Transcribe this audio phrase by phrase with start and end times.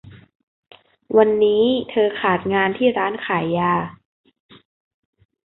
[1.17, 3.73] วันนี้เธอขาดงานที่ร้านขายยา